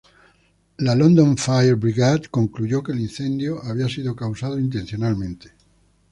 La 0.79 0.95
London 0.95 1.37
Fire 1.37 1.75
Brigade 1.75 2.29
concluyó 2.31 2.81
que 2.81 2.91
el 2.91 2.99
incendio 3.01 3.61
fue 3.61 4.15
causado 4.15 4.57
intencionalmente. 4.57 5.51